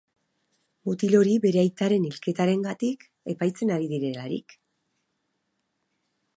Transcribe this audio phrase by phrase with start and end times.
[0.87, 3.05] Mutil hori bere aitaren hilketarengatik
[3.35, 4.59] epaitzen ari direlarik.